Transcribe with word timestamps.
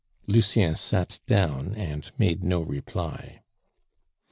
Lucien 0.25 0.75
sat 0.75 1.19
down 1.27 1.75
and 1.75 2.11
made 2.17 2.43
no 2.43 2.59
reply. 2.63 3.43